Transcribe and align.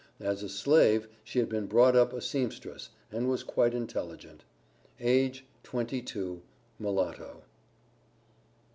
As 0.19 0.41
a 0.41 0.49
slave, 0.49 1.07
she 1.23 1.37
had 1.37 1.47
been 1.47 1.67
brought 1.67 1.95
up 1.95 2.11
a 2.11 2.21
seamstress, 2.21 2.89
and 3.11 3.29
was 3.29 3.43
quite 3.43 3.75
intelligent. 3.75 4.43
Age 4.99 5.45
twenty 5.61 6.01
two, 6.01 6.41
mulatto. 6.79 7.43